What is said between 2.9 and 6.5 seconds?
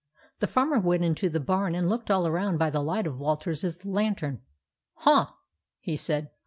of Walter's lantern. "Huh!" he said.